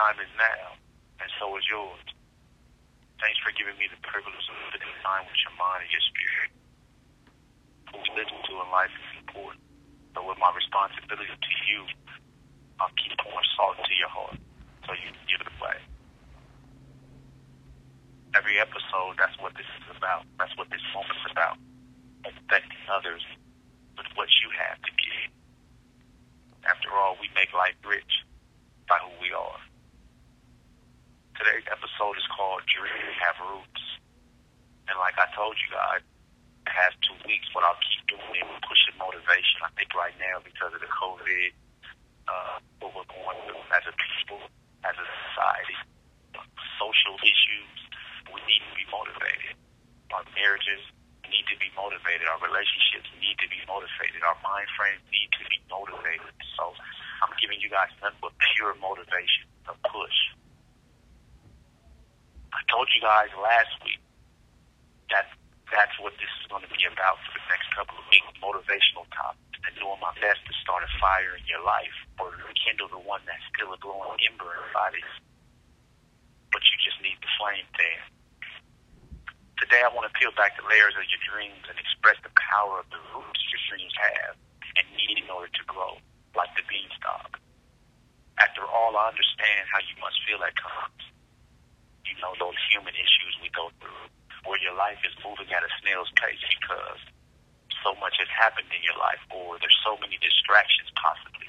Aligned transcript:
time 0.00 0.16
is 0.16 0.32
now, 0.40 0.80
and 1.20 1.28
so 1.36 1.52
is 1.60 1.66
yours. 1.68 2.00
Thanks 3.20 3.36
for 3.44 3.52
giving 3.52 3.76
me 3.76 3.84
the 3.92 4.00
privilege 4.00 4.48
of 4.48 4.56
spending 4.72 4.96
time 5.04 5.28
with 5.28 5.36
your 5.44 5.52
mind 5.60 5.84
and 5.84 5.92
your 5.92 6.04
spirit. 6.08 6.50
Who 7.92 8.00
listen 8.16 8.40
to 8.48 8.52
in 8.64 8.68
life 8.72 8.88
is 8.96 9.20
important. 9.20 9.60
So 10.16 10.24
with 10.24 10.40
my 10.40 10.48
responsibility 10.56 11.28
to 11.28 11.52
you, 11.68 11.84
I'll 12.80 12.96
keep 12.96 13.12
pouring 13.20 13.44
salt 13.60 13.76
into 13.76 13.92
your 14.00 14.08
heart 14.08 14.40
so 14.88 14.96
you 14.96 15.12
can 15.12 15.26
give 15.28 15.44
it 15.44 15.52
away. 15.60 15.76
Every 18.32 18.56
episode, 18.56 19.20
that's 19.20 19.36
what 19.36 19.52
this 19.52 19.68
is 19.68 19.86
about. 19.92 20.24
That's 20.40 20.56
what 20.56 20.72
this 20.72 20.80
moment's 20.96 21.28
about. 21.28 21.60
Affecting 22.24 22.84
others 22.88 23.20
with 24.00 24.08
what 24.16 24.32
you 24.40 24.48
have 24.56 24.80
to 24.80 24.92
give. 24.96 25.28
After 26.64 26.88
all, 26.96 27.20
we 27.20 27.28
make 27.36 27.52
life 27.52 27.76
rich 27.84 28.24
by 28.88 28.96
who 29.04 29.12
we 29.20 29.28
are. 29.36 29.60
Today's 31.40 31.64
episode 31.72 32.20
is 32.20 32.28
called 32.36 32.60
Dreams 32.68 33.16
Have 33.24 33.40
Roots. 33.40 33.84
And 34.92 35.00
like 35.00 35.16
I 35.16 35.24
told 35.32 35.56
you 35.56 35.72
guys, 35.72 36.04
past 36.68 37.00
two 37.00 37.16
weeks, 37.24 37.48
what 37.56 37.64
I'll 37.64 37.80
keep 37.80 38.04
doing 38.12 38.44
is 38.44 38.60
pushing 38.60 38.92
motivation. 39.00 39.64
I 39.64 39.72
think 39.72 39.88
right 39.96 40.12
now, 40.20 40.44
because 40.44 40.76
of 40.76 40.84
the 40.84 40.92
COVID, 40.92 41.48
uh, 42.28 42.60
what 42.84 42.92
we're 42.92 43.08
going 43.08 43.40
through 43.48 43.64
as 43.72 43.88
a 43.88 43.94
people, 43.96 44.44
as 44.84 44.92
a 45.00 45.06
society, 45.32 45.80
social 46.76 47.16
issues, 47.24 47.76
we 48.28 48.44
need 48.44 48.60
to 48.60 48.74
be 48.76 48.84
motivated. 48.92 49.56
Our 50.12 50.28
marriages 50.36 50.84
need 51.24 51.48
to 51.48 51.56
be 51.56 51.72
motivated. 51.72 52.28
Our 52.28 52.44
relationships 52.44 53.08
need 53.16 53.40
to 53.40 53.48
be 53.48 53.64
motivated. 53.64 54.20
Our 54.28 54.36
mind 54.44 54.68
frames 54.76 55.00
need 55.08 55.32
to 55.40 55.48
be 55.48 55.56
motivated. 55.72 56.36
So 56.60 56.76
I'm 57.24 57.32
giving 57.40 57.64
you 57.64 57.72
guys 57.72 57.88
nothing 58.04 58.20
but 58.20 58.36
pure 58.52 58.76
motivation, 58.76 59.48
a 59.64 59.74
push. 59.88 60.29
I 62.50 62.60
told 62.66 62.90
you 62.90 63.00
guys 63.02 63.30
last 63.38 63.70
week 63.86 64.02
that 65.10 65.30
that's 65.70 65.94
what 66.02 66.14
this 66.18 66.30
is 66.42 66.50
going 66.50 66.66
to 66.66 66.72
be 66.74 66.82
about 66.86 67.22
for 67.22 67.38
the 67.38 67.44
next 67.46 67.70
couple 67.70 67.94
of 67.94 68.06
weeks, 68.10 68.26
motivational 68.42 69.06
topics, 69.14 69.58
and 69.62 69.72
doing 69.78 70.02
my 70.02 70.10
best 70.18 70.42
to 70.50 70.54
start 70.58 70.82
a 70.82 70.90
fire 70.98 71.38
in 71.38 71.46
your 71.46 71.62
life 71.62 71.94
or 72.18 72.34
rekindle 72.42 72.90
the 72.90 72.98
one 72.98 73.22
that's 73.22 73.42
still 73.54 73.70
a 73.70 73.78
glowing 73.78 74.18
ember 74.26 74.50
in 74.50 74.66
of 74.66 74.94
you. 74.98 75.06
But 76.50 76.62
you 76.66 76.76
just 76.82 76.98
need 76.98 77.18
the 77.22 77.30
flame 77.38 77.66
there. 77.78 78.04
Today 79.62 79.86
I 79.86 79.92
want 79.94 80.10
to 80.10 80.14
peel 80.18 80.34
back 80.34 80.58
the 80.58 80.66
layers 80.66 80.98
of 80.98 81.06
your 81.06 81.22
dreams 81.22 81.62
and 81.70 81.78
express 81.78 82.18
the 82.26 82.34
power 82.34 82.82
of 82.82 82.90
the 82.90 82.98
roots 83.14 83.42
your 83.54 83.62
dreams 83.70 83.94
have 83.94 84.34
and 84.74 84.84
need 84.98 85.22
in 85.22 85.30
order 85.30 85.52
to 85.52 85.64
grow, 85.70 86.02
like 86.34 86.50
the 86.58 86.66
beanstalk. 86.66 87.38
After 88.40 88.64
all, 88.66 88.96
I 88.96 89.12
understand 89.12 89.68
how 89.70 89.78
you 89.84 89.94
must 90.00 90.18
feel 90.26 90.42
at 90.42 90.56
times. 90.56 91.09
You 92.10 92.18
know 92.18 92.34
those 92.42 92.58
human 92.74 92.90
issues 92.98 93.38
we 93.38 93.54
go 93.54 93.70
through 93.78 94.10
where 94.42 94.58
your 94.58 94.74
life 94.74 94.98
is 95.06 95.14
moving 95.22 95.46
at 95.54 95.62
a 95.62 95.70
snail's 95.78 96.10
pace 96.18 96.42
because 96.58 96.98
so 97.86 97.94
much 98.02 98.18
has 98.18 98.26
happened 98.34 98.66
in 98.74 98.82
your 98.82 98.98
life 98.98 99.22
or 99.30 99.54
there's 99.62 99.78
so 99.86 99.94
many 100.02 100.18
distractions 100.18 100.90
possibly. 100.98 101.46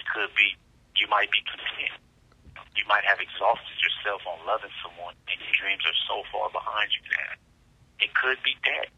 It 0.00 0.08
could 0.08 0.32
be 0.32 0.56
you 0.96 1.04
might 1.12 1.28
be 1.28 1.44
content. 1.44 2.00
You 2.72 2.88
might 2.88 3.04
have 3.04 3.20
exhausted 3.20 3.76
yourself 3.84 4.24
on 4.24 4.40
loving 4.48 4.72
someone 4.80 5.12
and 5.28 5.36
your 5.36 5.56
dreams 5.60 5.84
are 5.84 6.00
so 6.08 6.24
far 6.32 6.48
behind 6.48 6.88
you 6.96 7.04
now. 7.12 7.32
It 8.00 8.16
could 8.16 8.40
be 8.40 8.56
debt. 8.64 8.88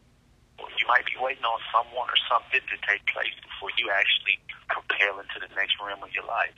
Or 0.55 0.71
you 0.79 0.87
might 0.87 1.03
be 1.03 1.19
waiting 1.19 1.43
on 1.43 1.59
someone 1.73 2.07
or 2.07 2.19
something 2.31 2.61
to 2.61 2.77
take 2.87 3.03
place 3.11 3.35
before 3.43 3.75
you 3.75 3.91
actually 3.91 4.39
propel 4.71 5.19
into 5.19 5.41
the 5.41 5.51
next 5.57 5.75
realm 5.81 5.99
of 5.99 6.13
your 6.15 6.29
life. 6.29 6.55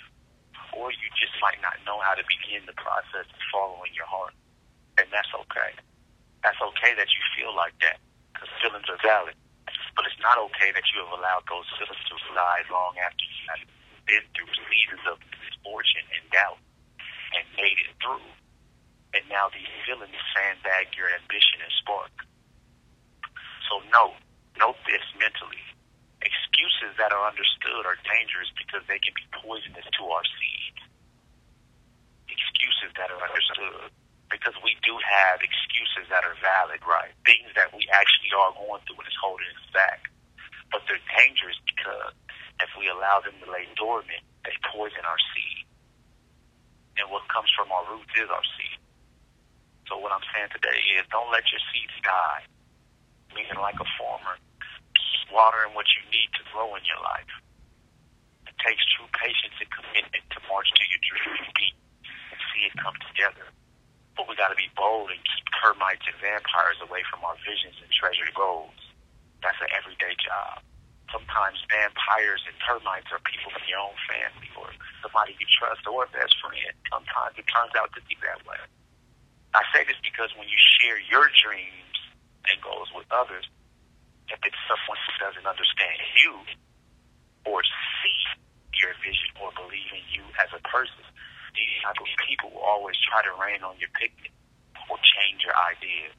Or 0.76 0.92
you 0.92 1.08
just 1.16 1.34
might 1.40 1.60
not 1.64 1.80
know 1.88 2.04
how 2.04 2.14
to 2.14 2.24
begin 2.28 2.68
the 2.68 2.76
process 2.76 3.26
of 3.26 3.42
following 3.50 3.96
your 3.96 4.08
heart. 4.08 4.36
And 5.00 5.08
that's 5.12 5.32
okay. 5.48 5.72
That's 6.44 6.60
okay 6.60 6.94
that 7.00 7.10
you 7.10 7.22
feel 7.36 7.56
like 7.56 7.74
that 7.82 7.98
because 8.32 8.52
feelings 8.60 8.88
are 8.92 9.00
valid. 9.00 9.36
But 9.96 10.06
it's 10.06 10.20
not 10.20 10.36
okay 10.52 10.76
that 10.76 10.86
you 10.92 11.02
have 11.08 11.16
allowed 11.16 11.48
those 11.48 11.68
feelings 11.80 12.04
to 12.12 12.16
slide 12.32 12.68
long 12.68 13.00
after 13.00 13.24
you 13.24 13.44
have 13.50 13.64
been 14.06 14.26
through 14.36 14.52
seasons 14.68 15.04
of 15.08 15.18
misfortune 15.40 16.06
and 16.14 16.24
doubt 16.32 16.60
and 17.36 17.44
made 17.56 17.80
it 17.80 17.96
through. 18.04 18.24
And 19.16 19.24
now 19.32 19.48
these 19.52 19.72
feelings 19.88 20.16
sandbag 20.36 20.92
your 20.96 21.08
ambition 21.12 21.64
and 21.64 21.74
spark. 21.80 22.12
So 23.72 23.80
note, 23.92 24.20
note 24.60 24.80
this 24.86 25.04
mentally. 25.18 25.64
Excuses 26.22 26.96
that 27.00 27.12
are 27.12 27.26
understood 27.28 27.84
are 27.88 28.00
dangerous 28.06 28.52
because 28.56 28.84
they 28.88 29.00
can 29.00 29.16
be 29.16 29.26
poisonous 29.40 29.88
to 30.00 30.04
our 30.12 30.26
seeds. 30.40 30.55
Excuses 32.56 32.96
that 32.96 33.12
are 33.12 33.20
understood 33.20 33.92
because 34.32 34.56
we 34.64 34.80
do 34.80 34.96
have 35.04 35.44
excuses 35.44 36.08
that 36.08 36.24
are 36.24 36.40
valid, 36.40 36.80
right? 36.88 37.12
Things 37.28 37.52
that 37.60 37.76
we 37.76 37.84
actually 37.92 38.32
are 38.32 38.56
going 38.56 38.80
through 38.88 38.96
and 39.04 39.08
it's 39.12 39.20
holding 39.20 39.52
us 39.60 39.68
back. 39.76 40.08
But 40.72 40.88
they're 40.88 41.04
dangerous 41.20 41.60
because 41.68 42.16
if 42.64 42.72
we 42.80 42.88
allow 42.88 43.20
them 43.20 43.36
to 43.44 43.48
lay 43.52 43.68
dormant, 43.76 44.24
they 44.48 44.56
poison 44.72 45.04
our 45.04 45.20
seed. 45.36 45.68
And 46.96 47.12
what 47.12 47.28
comes 47.28 47.52
from 47.60 47.76
our 47.76 47.84
roots 47.92 48.16
is 48.16 48.32
our 48.32 48.48
seed. 48.56 48.80
So 49.92 50.00
what 50.00 50.16
I'm 50.16 50.24
saying 50.32 50.56
today 50.56 50.80
is 50.96 51.04
don't 51.12 51.30
let 51.36 51.44
your 51.52 51.60
seeds 51.76 51.96
die. 52.08 52.48
Meaning 53.36 53.60
like 53.60 53.76
a 53.84 53.88
farmer, 54.00 54.40
watering 55.28 55.76
what 55.76 55.92
you 55.92 56.02
need 56.08 56.32
to 56.40 56.44
grow 56.56 56.72
in 56.80 56.84
your 56.88 57.04
life. 57.04 57.28
It 58.48 58.56
takes 58.64 58.80
true 58.96 59.12
patience 59.12 59.60
and 59.60 59.68
commitment 59.68 60.24
to 60.32 60.40
march 60.48 60.72
to 60.72 60.84
your 60.88 61.04
dream 61.04 61.44
beat 61.52 61.76
and 61.76 61.84
see 61.84 61.85
it 62.66 62.74
come 62.82 62.98
together. 63.14 63.46
But 64.18 64.28
we 64.28 64.36
got 64.36 64.50
to 64.50 64.60
be 64.60 64.72
bold 64.74 65.12
and 65.12 65.20
keep 65.22 65.46
termites 65.60 66.04
and 66.08 66.18
vampires 66.18 66.80
away 66.82 67.04
from 67.12 67.22
our 67.28 67.36
visions 67.44 67.78
and 67.80 67.92
treasured 67.92 68.32
goals. 68.34 68.76
That's 69.44 69.60
an 69.62 69.70
everyday 69.76 70.16
job. 70.18 70.64
Sometimes 71.14 71.62
vampires 71.70 72.42
and 72.50 72.56
termites 72.66 73.08
are 73.14 73.22
people 73.22 73.54
in 73.54 73.66
your 73.70 73.84
own 73.84 73.98
family 74.10 74.50
or 74.58 74.74
somebody 75.06 75.38
you 75.38 75.48
trust 75.54 75.86
or 75.86 76.08
a 76.08 76.10
best 76.10 76.34
friend. 76.42 76.74
Sometimes 76.90 77.38
it 77.38 77.46
turns 77.46 77.76
out 77.78 77.94
to 77.94 78.02
be 78.10 78.18
that 78.26 78.42
way. 78.48 78.58
I 79.54 79.64
say 79.72 79.86
this 79.88 80.00
because 80.04 80.34
when 80.36 80.50
you 80.50 80.60
share 80.82 81.00
your 81.00 81.30
dreams 81.32 81.96
and 82.52 82.58
goals 82.60 82.92
with 82.92 83.08
others, 83.14 83.48
if 84.28 84.42
it's 84.42 84.62
someone 84.68 85.00
who 85.06 85.14
doesn't 85.22 85.48
understand 85.48 85.98
you 86.26 86.34
or 87.46 87.62
see 88.02 88.20
your 88.82 88.92
vision 89.00 89.32
or 89.40 89.54
believe 89.56 89.88
in 89.94 90.04
you 90.12 90.26
as 90.42 90.50
a 90.52 90.62
person, 90.68 91.06
these 91.56 91.76
type 91.82 91.98
of 91.98 92.10
people 92.28 92.52
will 92.52 92.68
always 92.68 92.96
try 93.08 93.24
to 93.24 93.34
rain 93.40 93.64
on 93.64 93.80
your 93.80 93.92
picnic 93.96 94.32
or 94.92 95.00
change 95.00 95.42
your 95.42 95.56
ideas. 95.56 96.14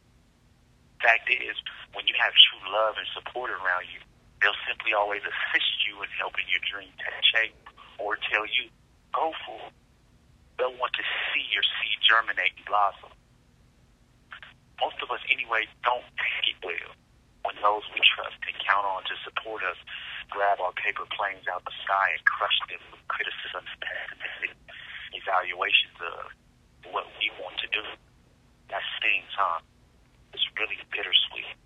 Fact 1.00 1.28
is, 1.28 1.56
when 1.92 2.08
you 2.08 2.16
have 2.16 2.32
true 2.32 2.64
love 2.72 2.96
and 2.96 3.08
support 3.12 3.52
around 3.52 3.86
you, 3.92 4.00
they'll 4.40 4.56
simply 4.64 4.96
always 4.96 5.22
assist 5.22 5.72
you 5.84 6.00
in 6.00 6.10
helping 6.16 6.48
your 6.48 6.64
dream 6.64 6.90
take 6.96 7.20
shape 7.30 7.56
or 8.00 8.16
tell 8.32 8.48
you, 8.48 8.72
go 9.12 9.32
for 9.44 9.60
it. 9.68 9.76
They'll 10.56 10.76
want 10.80 10.96
to 10.96 11.04
see 11.32 11.44
your 11.52 11.64
seed 11.64 12.00
germinate 12.00 12.56
and 12.56 12.64
blossom. 12.64 13.12
Most 14.80 14.96
of 15.04 15.12
us, 15.12 15.20
anyway, 15.28 15.68
don't 15.84 16.04
take 16.16 16.56
it 16.56 16.58
well 16.64 16.92
when 17.44 17.56
those 17.60 17.84
we 17.92 18.00
trust 18.02 18.40
and 18.48 18.56
count 18.64 18.88
on 18.88 19.04
to 19.04 19.14
support 19.22 19.62
us 19.68 19.76
grab 20.30 20.58
our 20.58 20.74
paper 20.74 21.06
planes 21.14 21.46
out 21.46 21.62
the 21.62 21.76
sky 21.86 22.18
and 22.18 22.22
crush 22.26 22.58
them 22.66 22.82
with 22.90 23.02
criticism 23.06 23.62
and 23.62 23.78
pessimism 23.78 24.58
evaluations 25.14 25.96
of 26.02 26.30
what 26.92 27.06
we 27.18 27.32
want 27.42 27.56
to 27.58 27.68
do. 27.72 27.82
That 28.70 28.82
stings, 29.00 29.30
huh? 29.34 29.58
It's 30.34 30.44
really 30.58 30.78
bittersweet. 30.92 31.56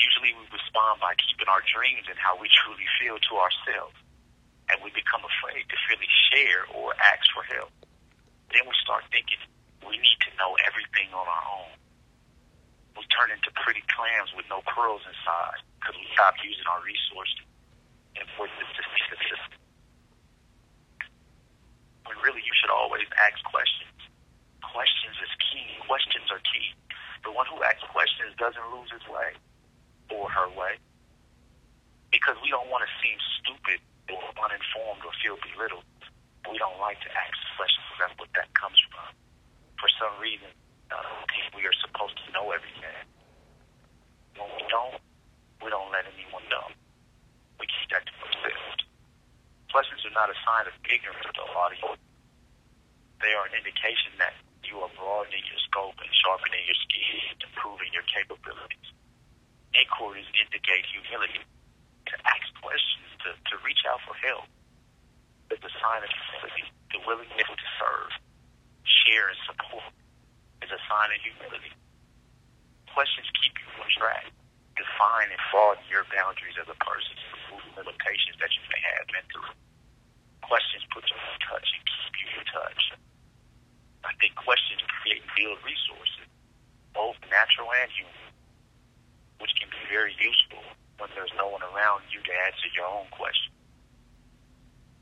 Usually 0.00 0.32
we 0.32 0.44
respond 0.48 1.02
by 1.02 1.12
keeping 1.18 1.48
our 1.50 1.59
dreams 1.70 2.06
and 2.10 2.18
how 2.18 2.34
we 2.36 2.50
truly 2.50 2.86
feel 2.98 3.16
to 3.18 3.32
ourselves. 3.38 3.96
And 4.70 4.78
we 4.82 4.90
become 4.94 5.22
afraid 5.22 5.66
to 5.66 5.76
really 5.90 6.10
share 6.30 6.62
or 6.74 6.94
ask 6.98 7.26
for 7.34 7.42
help. 7.46 7.74
Then 8.50 8.66
we 8.66 8.74
start 8.82 9.06
thinking 9.10 9.38
we 9.82 9.98
need 9.98 10.20
to 10.26 10.30
know 10.38 10.54
everything 10.66 11.10
on 11.14 11.26
our 11.26 11.44
own. 11.46 11.74
We 12.98 13.06
turn 13.10 13.34
into 13.34 13.50
pretty 13.62 13.82
clams 13.90 14.30
with 14.34 14.46
no 14.50 14.62
pearls 14.66 15.02
inside 15.06 15.62
because 15.78 15.96
we 15.98 16.06
stop 16.14 16.38
using 16.42 16.66
our 16.70 16.82
resources 16.82 17.46
and 18.18 18.26
force 18.34 18.52
this 18.58 18.70
to 18.78 18.82
assistance 18.82 19.58
when 22.06 22.18
really 22.26 22.42
you 22.42 22.54
should 22.58 22.74
always 22.74 23.06
ask 23.22 23.38
questions. 23.46 23.94
Questions 24.66 25.14
is 25.22 25.32
key. 25.50 25.78
Questions 25.86 26.26
are 26.34 26.42
key. 26.42 26.74
The 27.22 27.30
one 27.30 27.46
who 27.46 27.62
asks 27.62 27.86
questions 27.90 28.34
doesn't 28.34 28.66
lose 28.74 28.90
his 28.90 29.06
way 29.06 29.34
or 30.10 30.26
her 30.30 30.50
way 30.58 30.78
because 32.20 32.36
we 32.44 32.52
don't 32.52 32.68
want 32.68 32.84
to 32.84 32.90
seem 33.00 33.16
stupid 33.40 33.80
or 34.12 34.20
uninformed 34.44 35.00
or 35.08 35.12
feel 35.24 35.40
belittled. 35.40 35.88
We 36.44 36.60
don't 36.60 36.76
like 36.76 37.00
to 37.00 37.08
ask 37.08 37.32
questions. 37.56 37.88
That's 37.96 38.12
what 38.20 38.28
that 38.36 38.52
comes 38.52 38.76
from. 38.92 39.08
For 39.80 39.88
some 39.96 40.12
reason, 40.20 40.52
uh, 40.92 41.00
we 41.56 41.64
are 41.64 41.72
supposed 41.80 42.20
to 42.20 42.28
know 42.36 42.52
everything. 42.52 43.08
When 44.36 44.52
we 44.52 44.64
don't, 44.68 45.00
we 45.64 45.72
don't 45.72 45.88
let 45.88 46.04
anyone 46.12 46.44
know. 46.52 46.68
We 47.56 47.64
keep 47.64 47.88
that 47.96 48.04
to 48.04 48.12
ourselves. 48.20 48.84
Questions 49.72 50.04
are 50.04 50.12
not 50.12 50.28
a 50.28 50.36
sign 50.44 50.68
of 50.68 50.76
ignorance, 50.84 51.24
though, 51.32 51.48
audience. 51.56 52.04
They 53.24 53.32
are 53.32 53.48
an 53.48 53.56
indication 53.56 54.12
that 54.20 54.36
you 54.68 54.76
are 54.84 54.92
broadening 54.92 55.44
your 55.48 55.60
scope 55.64 55.96
and 56.04 56.12
sharpening 56.20 56.68
your 56.68 56.80
skills, 56.84 57.24
and 57.32 57.40
improving 57.48 57.88
your 57.96 58.04
capabilities. 58.12 58.88
Inquiries 59.72 60.28
indicate 60.36 60.84
humility 60.90 61.40
to, 63.24 63.28
to 63.36 63.54
reach 63.64 63.84
out 63.86 64.00
for 64.04 64.14
help. 64.20 64.48
It's 65.50 65.64
a 65.64 65.74
sign 65.82 66.00
of 66.02 66.10
humility, 66.10 66.66
the 66.94 67.00
willingness 67.06 67.50
to 67.50 67.68
serve, 67.78 68.12
share, 68.86 69.28
and 69.30 69.40
support 69.46 69.92
is 70.62 70.70
a 70.70 70.80
sign 70.86 71.10
of 71.10 71.20
humility. 71.20 71.74
Questions 72.94 73.26
keep 73.38 73.54
you 73.58 73.68
on 73.80 73.90
track. 73.92 74.30
Define 74.78 75.28
and 75.28 75.42
broaden 75.52 75.84
your 75.92 76.08
boundaries 76.10 76.56
as 76.56 76.66
a 76.70 76.78
person, 76.80 77.12
to 77.12 77.26
remove 77.36 77.62
limitations 77.76 78.38
that 78.40 78.50
you 78.56 78.62
may 78.72 78.80
have 78.94 79.04
mentally. 79.12 79.52
Questions 80.40 80.82
put 80.90 81.04
you 81.06 81.18
in 81.18 81.38
touch 81.44 81.68
and 81.76 81.82
keep 81.84 82.14
you 82.24 82.28
in 82.40 82.46
touch. 82.48 82.82
I 84.02 84.16
think 84.18 84.34
questions 84.40 84.80
create 84.88 85.20
and 85.20 85.30
build 85.36 85.60
resources, 85.62 86.26
both 86.96 87.20
natural 87.28 87.68
and 87.70 87.90
human, 87.92 88.32
which 89.38 89.52
can 89.60 89.68
be 89.68 89.82
very 89.92 90.16
useful 90.16 90.49
when 91.00 91.08
there's 91.16 91.32
no 91.40 91.48
one 91.48 91.64
around 91.64 92.04
you 92.12 92.20
to 92.20 92.32
answer 92.44 92.68
your 92.76 92.84
own 92.84 93.08
question. 93.08 93.50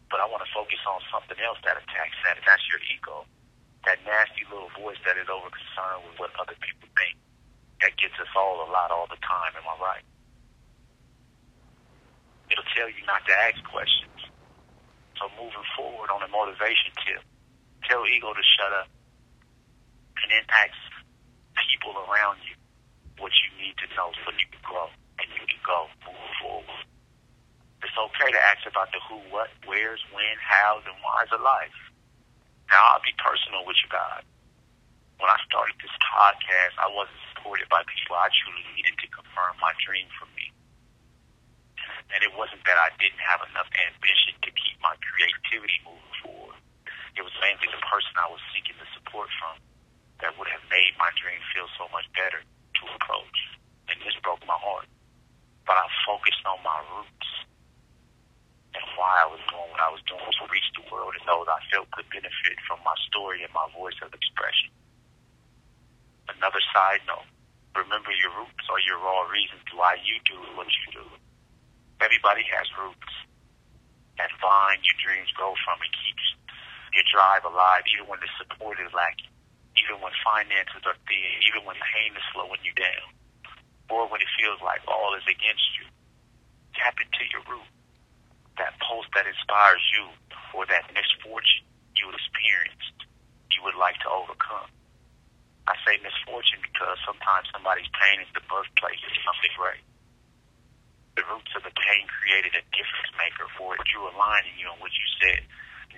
But 0.08 0.22
I 0.22 0.26
want 0.30 0.46
to 0.46 0.50
focus 0.54 0.78
on 0.86 1.02
something 1.10 1.36
else 1.42 1.58
that 1.66 1.76
attacks 1.76 2.16
that, 2.24 2.38
and 2.38 2.46
that's 2.46 2.64
your 2.70 2.80
ego. 2.88 3.26
That 3.84 4.00
nasty 4.06 4.46
little 4.48 4.70
voice 4.78 4.98
that 5.04 5.18
is 5.18 5.28
over 5.28 5.50
concerned 5.50 6.06
with 6.08 6.16
what 6.22 6.30
other 6.38 6.56
people 6.62 6.88
think. 6.96 7.18
That 7.82 7.98
gets 7.98 8.14
us 8.22 8.30
all 8.38 8.62
a 8.64 8.68
lot 8.70 8.94
all 8.94 9.10
the 9.10 9.20
time, 9.20 9.52
am 9.58 9.66
I 9.66 9.76
right? 9.82 10.06
It'll 12.48 12.70
tell 12.72 12.88
you 12.88 13.02
not 13.04 13.26
to 13.28 13.34
ask 13.34 13.60
questions. 13.68 14.18
So 15.18 15.28
moving 15.34 15.66
forward 15.76 16.08
on 16.14 16.22
a 16.22 16.30
motivation 16.30 16.94
tip, 17.04 17.22
tell 17.90 18.06
ego 18.06 18.32
to 18.32 18.44
shut 18.56 18.72
up 18.72 18.88
and 20.22 20.30
then 20.30 20.46
ask 20.54 20.74
people 21.58 21.94
around 22.06 22.38
you 22.46 22.54
what 23.18 23.34
you 23.34 23.48
need 23.58 23.74
to 23.82 23.86
know 23.94 24.10
so 24.24 24.30
you 24.30 24.46
can 24.50 24.62
grow 24.62 24.88
go 25.64 25.88
move 26.04 26.32
forward. 26.42 26.84
It's 27.80 27.94
okay 27.94 28.30
to 28.34 28.40
ask 28.50 28.66
about 28.66 28.90
the 28.90 29.00
who, 29.06 29.22
what, 29.30 29.48
where's, 29.64 30.02
when, 30.10 30.36
how's, 30.42 30.82
and 30.84 30.98
why's 31.00 31.30
of 31.30 31.40
life. 31.40 31.78
Now, 32.68 32.92
I'll 32.92 33.04
be 33.06 33.14
personal 33.16 33.64
with 33.64 33.78
you 33.80 33.88
guys. 33.88 34.26
When 35.16 35.30
I 35.30 35.38
started 35.46 35.78
this 35.80 35.94
podcast, 36.04 36.74
I 36.78 36.90
wasn't 36.90 37.22
supported 37.32 37.70
by 37.72 37.82
people 37.86 38.18
I 38.18 38.28
truly 38.30 38.66
needed 38.76 38.94
to 38.98 39.08
confirm 39.08 39.56
my 39.62 39.72
dream 39.82 40.06
for 40.18 40.26
me. 40.34 40.52
And 42.12 42.20
it 42.22 42.32
wasn't 42.34 42.62
that 42.66 42.78
I 42.78 42.92
didn't 42.98 43.22
have 43.22 43.46
enough 43.46 43.68
ambition 43.72 44.36
to 44.42 44.50
keep 44.52 44.76
my 44.84 44.94
creativity 45.00 45.78
moving 45.86 46.14
forward. 46.22 46.58
It 47.16 47.22
was 47.22 47.34
mainly 47.42 47.68
the 47.70 47.82
person 47.88 48.14
I 48.20 48.30
was 48.30 48.42
seeking 48.54 48.78
the 48.78 48.88
support 48.94 49.30
from 49.38 49.58
that 50.20 50.34
would 50.38 50.50
have 50.50 50.64
made 50.70 50.92
my 50.98 51.10
dream 51.18 51.38
feel 51.54 51.70
so 51.78 51.86
much 51.94 52.06
better 52.14 52.42
to 52.42 52.82
approach. 52.94 53.38
And 53.88 53.96
this 54.02 54.14
broke 54.20 54.42
my 54.44 54.58
heart. 54.58 54.90
But 55.68 55.76
I 55.76 55.84
focused 56.08 56.40
on 56.48 56.64
my 56.64 56.80
roots 56.96 57.28
and 58.72 58.84
why 58.96 59.20
I 59.20 59.28
was 59.28 59.44
doing 59.52 59.68
what 59.68 59.84
I 59.84 59.92
was 59.92 60.00
doing 60.08 60.24
to 60.24 60.44
reach 60.48 60.68
the 60.72 60.88
world 60.88 61.12
and 61.12 61.28
those 61.28 61.44
I 61.44 61.60
felt 61.68 61.92
could 61.92 62.08
benefit 62.08 62.56
from 62.64 62.80
my 62.88 62.96
story 63.12 63.44
and 63.44 63.52
my 63.52 63.68
voice 63.76 64.00
of 64.00 64.08
expression. 64.16 64.72
Another 66.32 66.64
side 66.72 67.04
note, 67.04 67.28
remember 67.76 68.16
your 68.16 68.32
roots 68.40 68.64
or 68.72 68.80
your 68.80 68.96
raw 68.96 69.28
reasons 69.28 69.68
why 69.76 70.00
you 70.00 70.16
do 70.24 70.40
what 70.56 70.72
you 70.72 71.04
do. 71.04 71.06
Everybody 72.00 72.48
has 72.48 72.68
roots. 72.78 73.12
That 74.16 74.32
vine 74.40 74.80
your 74.82 74.98
dreams 74.98 75.30
grow 75.36 75.52
from 75.68 75.78
and 75.84 75.94
keeps 75.94 76.26
your 76.96 77.06
drive 77.12 77.44
alive 77.44 77.84
even 77.92 78.08
when 78.08 78.18
the 78.24 78.30
support 78.40 78.80
is 78.80 78.90
lacking, 78.96 79.30
even 79.78 80.00
when 80.00 80.10
finances 80.24 80.82
are 80.88 80.98
thin, 81.06 81.34
even 81.44 81.62
when 81.68 81.76
pain 81.78 82.16
is 82.16 82.24
slowing 82.32 82.58
you 82.66 82.74
down, 82.74 83.08
or 83.88 84.08
when 84.08 84.20
it 84.20 84.30
feels 84.36 84.60
like 84.60 84.84
all 84.86 85.16
is 85.16 85.24
against 85.24 85.68
you. 85.80 85.88
Tap 86.76 86.96
into 87.00 87.24
your 87.32 87.42
root. 87.48 87.68
That 88.60 88.76
pulse 88.82 89.06
that 89.14 89.26
inspires 89.26 89.84
you 89.94 90.12
or 90.52 90.66
that 90.66 90.90
misfortune 90.92 91.66
you 91.96 92.10
experienced 92.14 93.08
you 93.58 93.66
would 93.66 93.74
like 93.74 93.98
to 94.06 94.10
overcome. 94.10 94.70
I 95.66 95.74
say 95.82 95.98
misfortune 96.00 96.62
because 96.62 96.96
sometimes 97.02 97.50
somebody's 97.50 97.90
pain 97.98 98.22
is 98.22 98.30
the 98.32 98.46
birthplace 98.46 99.02
of 99.02 99.12
something 99.26 99.52
great. 99.58 99.84
The 101.18 101.26
roots 101.26 101.50
of 101.58 101.66
the 101.66 101.74
pain 101.74 102.06
created 102.06 102.54
a 102.54 102.62
difference 102.70 103.10
maker 103.18 103.50
for 103.58 103.74
it 103.74 103.82
drew 103.90 104.06
a 104.06 104.14
line 104.14 104.46
in 104.46 104.56
you 104.62 104.70
on 104.70 104.78
what 104.78 104.94
you 104.94 105.06
said, 105.18 105.42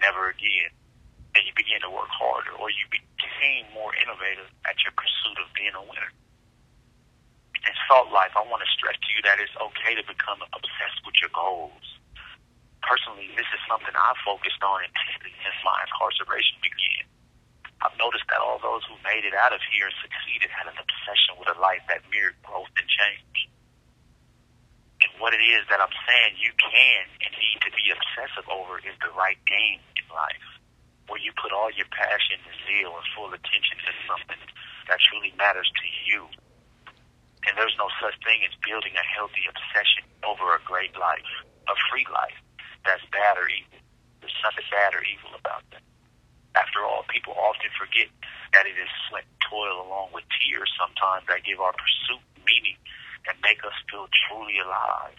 never 0.00 0.32
again. 0.32 0.72
And 1.36 1.46
you 1.46 1.52
begin 1.54 1.84
to 1.86 1.92
work 1.92 2.10
harder 2.10 2.56
or 2.56 2.72
you 2.72 2.88
became 2.90 3.68
more 3.70 3.94
innovative 3.94 4.50
at 4.66 4.80
your 4.82 4.96
pursuit 4.96 5.38
of 5.38 5.52
being 5.54 5.76
a 5.76 5.84
winner. 5.84 6.10
In 7.60 7.74
Salt 7.88 8.08
Life, 8.08 8.32
I 8.32 8.44
want 8.48 8.64
to 8.64 8.70
stress 8.72 8.96
to 8.96 9.08
you 9.12 9.20
that 9.28 9.36
it's 9.36 9.52
okay 9.52 9.92
to 9.92 10.04
become 10.08 10.40
obsessed 10.40 11.00
with 11.04 11.16
your 11.20 11.28
goals. 11.36 11.84
Personally, 12.80 13.28
this 13.36 13.48
is 13.52 13.60
something 13.68 13.92
I 13.92 14.16
focused 14.24 14.64
on 14.64 14.80
intensely 14.80 15.36
since 15.44 15.58
my 15.60 15.76
incarceration 15.84 16.56
began. 16.64 17.04
I've 17.84 17.96
noticed 18.00 18.28
that 18.32 18.40
all 18.40 18.60
those 18.60 18.84
who 18.88 18.96
made 19.04 19.28
it 19.28 19.36
out 19.36 19.52
of 19.52 19.60
here 19.72 19.88
and 19.88 19.98
succeeded 20.00 20.48
had 20.52 20.72
an 20.72 20.76
obsession 20.76 21.36
with 21.36 21.52
a 21.52 21.56
life 21.60 21.84
that 21.88 22.04
mirrored 22.08 22.40
growth 22.44 22.72
and 22.76 22.88
change. 22.88 23.36
And 25.04 25.12
what 25.20 25.32
it 25.32 25.40
is 25.40 25.64
that 25.72 25.80
I'm 25.80 25.92
saying 26.08 26.40
you 26.40 26.52
can 26.60 27.04
and 27.24 27.32
need 27.32 27.58
to 27.64 27.72
be 27.72 27.92
obsessive 27.92 28.48
over 28.52 28.80
is 28.80 28.96
the 29.00 29.12
right 29.16 29.40
game 29.48 29.80
in 29.96 30.06
life, 30.12 30.48
where 31.08 31.20
you 31.20 31.32
put 31.40 31.56
all 31.56 31.72
your 31.72 31.88
passion 31.88 32.40
and 32.40 32.56
zeal 32.68 32.92
and 32.92 33.08
full 33.16 33.32
attention 33.32 33.80
to 33.84 33.92
something 34.08 34.40
that 34.92 35.00
truly 35.08 35.32
matters 35.40 35.68
to 35.68 35.86
you. 36.04 36.28
And 37.48 37.56
there's 37.56 37.76
no 37.80 37.88
such 38.00 38.16
thing 38.20 38.44
as 38.44 38.52
building 38.60 38.92
a 38.96 39.06
healthy 39.16 39.48
obsession 39.48 40.04
over 40.24 40.52
a 40.52 40.60
great 40.68 40.92
life, 40.96 41.24
a 41.68 41.76
free 41.88 42.04
life 42.12 42.36
that's 42.84 43.04
bad 43.12 43.36
or 43.36 43.48
evil. 43.48 43.80
There's 44.20 44.36
nothing 44.44 44.68
bad 44.68 44.92
or 44.92 45.02
evil 45.04 45.32
about 45.36 45.64
that. 45.72 45.84
After 46.56 46.82
all, 46.84 47.06
people 47.08 47.32
often 47.38 47.70
forget 47.78 48.10
that 48.52 48.66
it 48.66 48.76
is 48.76 48.90
sweat 49.08 49.24
toil 49.46 49.86
along 49.86 50.10
with 50.12 50.26
tears 50.42 50.68
sometimes 50.76 51.24
that 51.30 51.46
give 51.46 51.62
our 51.62 51.72
pursuit 51.72 52.22
meaning 52.42 52.76
and 53.28 53.36
make 53.44 53.62
us 53.62 53.76
feel 53.86 54.08
truly 54.26 54.58
alive. 54.58 55.16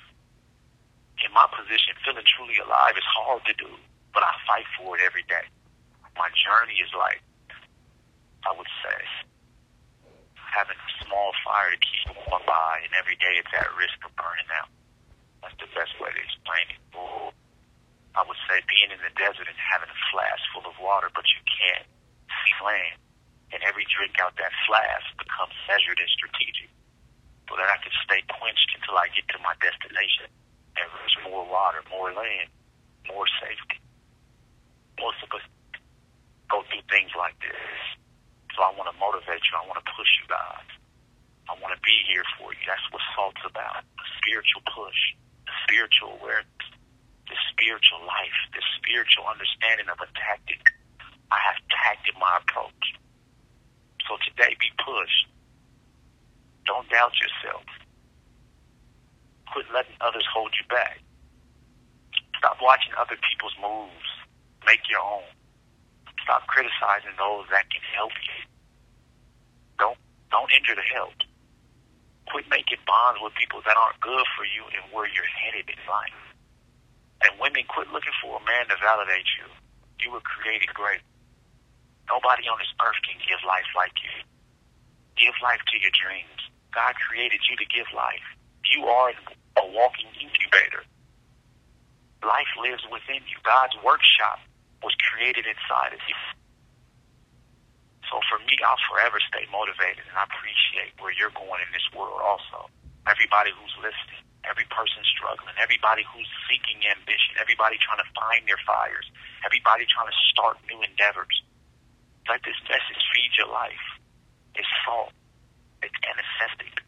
In 1.24 1.32
my 1.32 1.46
position, 1.54 1.96
feeling 2.02 2.26
truly 2.26 2.58
alive 2.58 2.98
is 2.98 3.06
hard 3.06 3.46
to 3.46 3.54
do, 3.56 3.70
but 4.14 4.26
I 4.26 4.34
fight 4.50 4.68
for 4.76 4.98
it 4.98 5.06
every 5.06 5.24
day. 5.30 5.46
My 6.18 6.28
journey 6.34 6.82
is 6.82 6.92
like, 6.98 7.22
I 8.44 8.52
would 8.58 8.68
say, 8.84 9.00
having 10.36 10.76
a 10.76 10.90
small 11.12 11.36
fire 11.44 11.76
to 11.76 11.80
keep 11.84 12.08
warm 12.24 12.40
by, 12.48 12.80
and 12.88 12.96
every 12.96 13.20
day 13.20 13.36
it's 13.36 13.52
at 13.52 13.68
risk 13.76 14.00
of 14.08 14.16
burning 14.16 14.48
out. 14.56 14.72
That's 15.44 15.60
the 15.60 15.68
best 15.76 15.92
way 16.00 16.08
to 16.08 16.22
explain 16.24 16.72
it. 16.72 16.80
I 18.16 18.24
would 18.24 18.40
say 18.48 18.64
being 18.64 18.96
in 18.96 19.00
the 19.04 19.12
desert 19.20 19.52
and 19.52 19.60
having 19.60 19.92
a 19.92 20.00
flask 20.08 20.40
full 20.56 20.64
of 20.64 20.76
water, 20.80 21.12
but 21.12 21.28
you 21.28 21.44
can't 21.44 21.88
see 22.32 22.56
land. 22.64 22.96
And 23.52 23.60
every 23.68 23.84
drink 23.92 24.16
out 24.24 24.40
that 24.40 24.56
flask 24.64 25.04
becomes 25.20 25.52
measured 25.68 26.00
and 26.00 26.12
strategic 26.16 26.72
so 27.52 27.60
that 27.60 27.68
I 27.68 27.76
can 27.84 27.92
stay 28.08 28.24
quenched 28.32 28.72
until 28.80 28.96
I 28.96 29.12
get 29.12 29.28
to 29.36 29.40
my 29.44 29.52
destination. 29.60 30.32
And 30.80 30.88
there's 30.88 31.18
more 31.28 31.44
water, 31.44 31.84
more 31.92 32.16
land, 32.16 32.48
more 33.12 33.28
safety. 33.44 33.84
Most 34.96 35.20
of 35.20 35.36
us 35.36 35.44
go 36.48 36.64
through 36.72 36.88
things 36.88 37.12
like 37.20 37.36
this. 37.44 37.76
So 38.56 38.64
I 38.64 38.72
want 38.76 38.88
to 38.88 38.96
motivate 38.96 39.44
you. 39.44 39.56
I 39.60 39.68
want 39.68 39.84
to 39.84 39.88
push 39.92 40.12
you 40.24 40.28
guys. 40.32 40.81
I 41.52 41.60
want 41.60 41.76
to 41.76 41.82
be 41.84 41.98
here 42.08 42.24
for 42.40 42.56
you. 42.56 42.64
That's 42.64 42.88
what 42.96 43.04
salt's 43.12 43.44
about. 43.44 43.84
A 43.84 44.06
spiritual 44.24 44.64
push, 44.72 45.00
a 45.52 45.54
spiritual 45.68 46.16
awareness 46.16 46.48
the 47.32 47.40
spiritual 47.56 48.04
life, 48.04 48.36
the 48.52 48.60
spiritual 48.76 49.24
understanding 49.24 49.88
of 49.88 49.96
a 50.04 50.10
tactic. 50.20 50.60
I 51.32 51.40
have 51.40 51.60
tacted 51.72 52.20
my 52.20 52.44
approach. 52.44 52.84
So 54.04 54.20
today, 54.28 54.52
be 54.60 54.68
pushed. 54.76 55.32
Don't 56.68 56.84
doubt 56.92 57.16
yourself. 57.24 57.64
Quit 59.56 59.72
letting 59.72 59.96
others 60.04 60.28
hold 60.28 60.52
you 60.60 60.68
back. 60.68 61.00
Stop 62.36 62.60
watching 62.60 62.92
other 63.00 63.16
people's 63.24 63.56
moves. 63.64 64.12
Make 64.68 64.84
your 64.92 65.00
own. 65.00 65.24
Stop 66.28 66.44
criticizing 66.52 67.16
those 67.16 67.48
that 67.48 67.72
can 67.72 67.82
help 67.96 68.12
you. 68.28 68.40
Don't 69.80 69.98
don't 70.30 70.52
injure 70.52 70.76
the 70.76 70.88
help. 70.92 71.16
Quit 72.32 72.48
making 72.48 72.80
bonds 72.88 73.20
with 73.20 73.36
people 73.36 73.60
that 73.68 73.76
aren't 73.76 74.00
good 74.00 74.24
for 74.40 74.48
you 74.48 74.64
and 74.72 74.88
where 74.96 75.04
you're 75.12 75.28
headed 75.28 75.68
in 75.68 75.76
life. 75.84 76.16
And 77.28 77.36
women, 77.44 77.68
quit 77.68 77.92
looking 77.92 78.16
for 78.24 78.40
a 78.40 78.44
man 78.48 78.72
to 78.72 78.80
validate 78.80 79.28
you. 79.36 79.46
You 80.00 80.16
were 80.16 80.24
created 80.24 80.72
great. 80.72 81.04
Nobody 82.08 82.48
on 82.48 82.56
this 82.58 82.72
earth 82.80 82.98
can 83.04 83.20
give 83.20 83.44
life 83.44 83.68
like 83.76 83.94
you. 84.00 84.16
Give 85.20 85.36
life 85.44 85.60
to 85.60 85.76
your 85.78 85.92
dreams. 85.92 86.40
God 86.72 86.96
created 87.04 87.44
you 87.52 87.60
to 87.60 87.68
give 87.68 87.86
life. 87.92 88.24
You 88.72 88.88
are 88.88 89.12
a 89.60 89.66
walking 89.76 90.08
incubator. 90.16 90.88
Life 92.24 92.52
lives 92.64 92.88
within 92.88 93.28
you. 93.28 93.38
God's 93.44 93.76
workshop 93.84 94.40
was 94.82 94.96
created 95.04 95.46
inside 95.46 95.94
of 95.94 96.02
you. 96.08 96.18
So 98.12 98.20
for 98.28 98.44
me, 98.44 98.60
I'll 98.60 98.84
forever 98.92 99.24
stay 99.32 99.48
motivated, 99.48 100.04
and 100.04 100.20
I 100.20 100.28
appreciate 100.28 100.92
where 101.00 101.16
you're 101.16 101.32
going 101.32 101.64
in 101.64 101.72
this 101.72 101.88
world. 101.96 102.20
Also, 102.20 102.68
everybody 103.08 103.56
who's 103.56 103.72
listening, 103.80 104.20
every 104.44 104.68
person 104.68 105.00
struggling, 105.16 105.56
everybody 105.56 106.04
who's 106.12 106.28
seeking 106.52 106.84
ambition, 106.92 107.40
everybody 107.40 107.80
trying 107.80 108.04
to 108.04 108.10
find 108.12 108.44
their 108.44 108.60
fires, 108.68 109.08
everybody 109.48 109.88
trying 109.88 110.12
to 110.12 110.18
start 110.28 110.60
new 110.68 110.84
endeavors. 110.84 111.32
Let 112.28 112.44
this 112.44 112.60
message 112.68 113.00
feed 113.16 113.32
your 113.40 113.48
life. 113.48 113.86
It's 114.60 114.68
salt. 114.84 115.16
It's 115.80 115.96
anesthetic. 116.04 116.84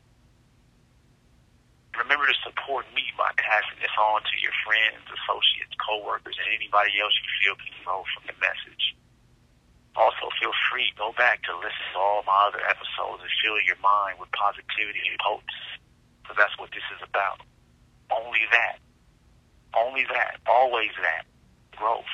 Remember 1.96 2.28
to 2.28 2.38
support 2.44 2.84
me 2.92 3.16
by 3.16 3.32
passing 3.40 3.80
this 3.80 3.96
on 3.96 4.22
to 4.28 4.36
your 4.44 4.54
friends, 4.68 5.08
associates, 5.08 5.72
coworkers, 5.80 6.36
and 6.36 6.52
anybody 6.52 7.00
else 7.00 7.16
you 7.16 7.30
feel 7.40 7.56
can 7.64 7.72
grow 7.88 8.04
from 8.12 8.28
the 8.28 8.36
message. 8.44 8.92
Free, 10.74 10.90
go 10.98 11.14
back 11.14 11.46
to 11.46 11.54
listen 11.62 11.86
to 11.94 12.02
all 12.02 12.26
my 12.26 12.50
other 12.50 12.58
episodes 12.66 13.22
and 13.22 13.30
fill 13.46 13.62
your 13.62 13.78
mind 13.78 14.18
with 14.18 14.34
positivity 14.34 15.06
and 15.06 15.22
potency, 15.22 15.78
because 16.26 16.34
that's 16.34 16.58
what 16.58 16.74
this 16.74 16.82
is 16.98 17.02
about. 17.06 17.46
Only 18.10 18.42
that. 18.50 18.82
Only 19.78 20.02
that. 20.10 20.42
Always 20.50 20.90
that. 20.98 21.30
Growth. 21.78 22.10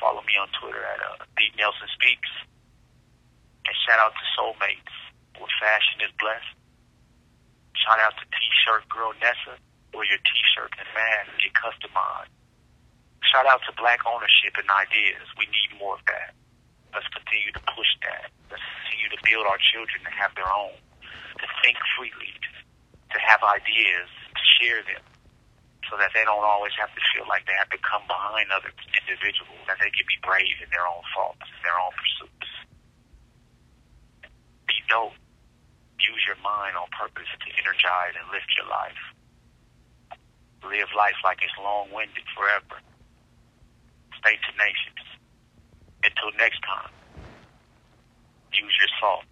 Follow 0.00 0.24
me 0.24 0.40
on 0.40 0.48
Twitter 0.56 0.80
at 0.80 1.04
uh, 1.04 1.20
D 1.36 1.52
Nelson 1.60 1.92
Speaks. 2.00 2.32
And 3.68 3.76
shout 3.84 4.00
out 4.00 4.16
to 4.16 4.24
Soulmates, 4.32 4.96
where 5.36 5.52
fashion 5.60 6.00
is 6.08 6.12
blessed. 6.16 6.56
Shout 7.76 8.00
out 8.00 8.16
to 8.16 8.24
T-shirt 8.24 8.88
girl 8.88 9.12
Nessa, 9.20 9.60
where 9.92 10.08
your 10.08 10.22
T-shirt 10.24 10.72
and 10.80 10.88
mask 10.96 11.28
get 11.44 11.52
customized. 11.52 12.32
Shout 13.28 13.44
out 13.44 13.60
to 13.68 13.76
black 13.76 14.00
ownership 14.08 14.56
and 14.56 14.64
ideas. 14.72 15.28
We 15.36 15.44
need 15.52 15.76
more 15.76 16.00
of 16.00 16.04
that. 16.08 16.32
Let's 16.94 17.08
continue 17.12 17.52
to 17.52 17.62
push 17.74 17.90
that. 18.08 18.32
Let's 18.50 18.64
continue 18.64 19.10
to 19.12 19.20
build 19.24 19.44
our 19.46 19.60
children 19.60 20.00
to 20.04 20.12
have 20.12 20.32
their 20.34 20.48
own, 20.48 20.74
to 21.40 21.46
think 21.62 21.76
freely, 21.96 22.32
to 23.12 23.18
have 23.20 23.40
ideas, 23.44 24.08
to 24.08 24.44
share 24.60 24.80
them, 24.84 25.04
so 25.88 25.96
that 25.96 26.12
they 26.12 26.24
don't 26.24 26.44
always 26.44 26.72
have 26.76 26.92
to 26.92 27.02
feel 27.12 27.24
like 27.28 27.44
they 27.48 27.56
have 27.56 27.72
to 27.72 27.80
come 27.80 28.04
behind 28.08 28.52
other 28.52 28.72
individuals, 28.92 29.60
that 29.68 29.80
they 29.80 29.92
can 29.92 30.04
be 30.04 30.18
brave 30.20 30.58
in 30.60 30.68
their 30.68 30.84
own 30.84 31.04
faults, 31.16 31.48
their 31.64 31.76
own 31.76 31.92
pursuits. 31.96 32.50
Be 34.68 34.76
dope. 34.88 35.16
Use 35.98 36.22
your 36.28 36.40
mind 36.44 36.76
on 36.76 36.88
purpose 36.92 37.28
to 37.28 37.48
energize 37.56 38.16
and 38.16 38.28
lift 38.30 38.48
your 38.56 38.68
life. 38.68 39.02
Live 40.64 40.92
life 40.96 41.16
like 41.24 41.40
it's 41.40 41.54
long-winded 41.56 42.26
forever. 42.36 42.80
Stay 44.20 44.36
tenacious. 44.44 45.07
Until 46.04 46.30
next 46.38 46.60
time, 46.66 46.90
use 48.54 48.74
your 48.80 48.92
salt. 49.00 49.24